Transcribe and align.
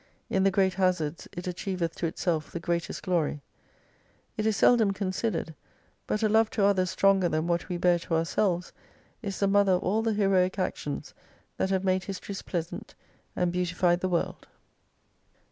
In 0.31 0.41
the 0.41 0.49
great 0.49 0.73
hazards 0.73 1.27
it 1.37 1.45
achieveth 1.45 1.93
to 1.97 2.07
itself 2.07 2.49
the 2.51 2.59
greatest 2.59 3.03
glory. 3.03 3.43
It 4.35 4.47
is 4.47 4.57
seldom 4.57 4.93
considered; 4.93 5.53
but 6.07 6.23
a 6.23 6.27
love 6.27 6.49
to 6.57 6.65
others 6.65 6.89
stronger 6.89 7.29
than 7.29 7.45
what 7.45 7.69
we 7.69 7.77
bear 7.77 7.99
to 7.99 8.15
ourselves, 8.15 8.73
is 9.21 9.39
the 9.39 9.45
mother 9.47 9.73
of 9.73 9.83
all 9.83 10.01
the 10.01 10.13
heroic 10.15 10.57
actions 10.57 11.13
that 11.57 11.69
have 11.69 11.83
made 11.83 12.05
histories 12.05 12.41
pleasant, 12.41 12.95
and 13.35 13.51
beautified 13.51 13.99
the 13.99 14.09
world. 14.09 14.47